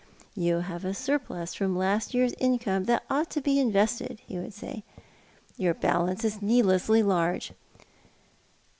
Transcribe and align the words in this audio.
'•You 0.33 0.61
have 0.61 0.83
a 0.83 0.95
surplus 0.95 1.53
from 1.53 1.77
last 1.77 2.15
year's 2.15 2.33
income 2.39 2.85
that 2.85 3.03
ought 3.07 3.29
to 3.29 3.39
l>e 3.39 3.59
investe*!,'" 3.59 4.17
he 4.25 4.39
would 4.39 4.51
say." 4.51 4.83
Your 5.63 5.75
balance 5.75 6.25
is 6.25 6.41
needlessly 6.41 7.03
large." 7.03 7.53